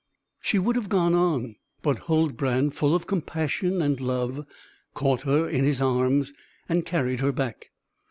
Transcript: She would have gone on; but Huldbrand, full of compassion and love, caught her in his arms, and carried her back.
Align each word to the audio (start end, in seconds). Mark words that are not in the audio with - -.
She 0.41 0.57
would 0.57 0.77
have 0.77 0.89
gone 0.89 1.13
on; 1.13 1.57
but 1.83 1.99
Huldbrand, 2.07 2.73
full 2.73 2.95
of 2.95 3.05
compassion 3.05 3.83
and 3.83 4.01
love, 4.01 4.47
caught 4.95 5.21
her 5.25 5.47
in 5.47 5.63
his 5.63 5.79
arms, 5.79 6.33
and 6.67 6.87
carried 6.87 7.19
her 7.19 7.31
back. 7.31 7.69